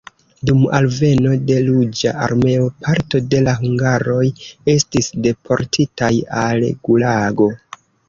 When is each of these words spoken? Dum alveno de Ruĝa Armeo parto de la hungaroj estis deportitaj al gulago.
Dum 0.49 0.61
alveno 0.77 1.33
de 1.49 1.57
Ruĝa 1.67 2.13
Armeo 2.29 2.65
parto 2.87 3.23
de 3.35 3.43
la 3.49 3.55
hungaroj 3.61 4.27
estis 4.77 5.15
deportitaj 5.29 6.15
al 6.45 6.71
gulago. 6.91 7.53